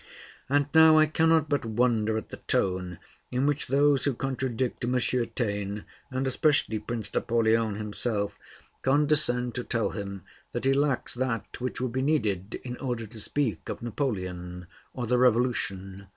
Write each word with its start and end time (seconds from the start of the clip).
And 0.49 0.67
now 0.73 0.97
I 0.97 1.05
cannot 1.05 1.47
but 1.47 1.63
wonder 1.63 2.17
at 2.17 2.29
the 2.29 2.37
tone 2.37 2.97
in 3.29 3.45
which 3.45 3.67
those 3.67 4.05
who 4.05 4.15
contradict 4.15 4.83
M. 4.83 4.97
Taine, 5.35 5.85
and 6.09 6.25
especially 6.25 6.79
Prince 6.79 7.13
Napoleon 7.13 7.75
himself, 7.75 8.35
condescend 8.81 9.53
to 9.53 9.63
tell 9.63 9.91
him 9.91 10.23
that 10.53 10.65
he 10.65 10.73
lacks 10.73 11.13
that 11.13 11.61
which 11.61 11.79
would 11.79 11.91
be 11.91 12.01
needed 12.01 12.59
in 12.63 12.77
order 12.77 13.05
to 13.05 13.19
speak 13.19 13.69
of 13.69 13.83
Napoleon 13.83 14.65
or 14.91 15.05
the 15.05 15.19
Revolution. 15.19 16.07